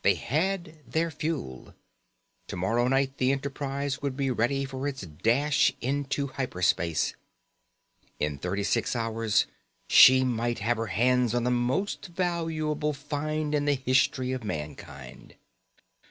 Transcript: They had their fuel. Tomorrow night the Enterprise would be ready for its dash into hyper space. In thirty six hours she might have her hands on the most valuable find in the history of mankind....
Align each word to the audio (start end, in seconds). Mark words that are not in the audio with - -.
They 0.00 0.14
had 0.14 0.78
their 0.86 1.10
fuel. 1.10 1.74
Tomorrow 2.48 2.88
night 2.88 3.18
the 3.18 3.30
Enterprise 3.32 4.00
would 4.00 4.16
be 4.16 4.30
ready 4.30 4.64
for 4.64 4.88
its 4.88 5.02
dash 5.02 5.74
into 5.82 6.28
hyper 6.28 6.62
space. 6.62 7.14
In 8.18 8.38
thirty 8.38 8.64
six 8.64 8.96
hours 8.96 9.44
she 9.86 10.24
might 10.24 10.60
have 10.60 10.78
her 10.78 10.86
hands 10.86 11.34
on 11.34 11.44
the 11.44 11.50
most 11.50 12.06
valuable 12.06 12.94
find 12.94 13.54
in 13.54 13.66
the 13.66 13.74
history 13.74 14.32
of 14.32 14.42
mankind.... 14.42 15.34